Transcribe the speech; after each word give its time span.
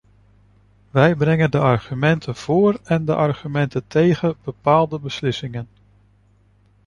Wij 0.91 1.15
brengen 1.15 1.51
de 1.51 1.59
argumenten 1.59 2.35
voor 2.35 2.79
en 2.83 3.05
de 3.05 3.15
argumenten 3.15 3.87
tegen 3.87 4.35
bepaalde 4.43 4.99
beslissingen. 4.99 5.67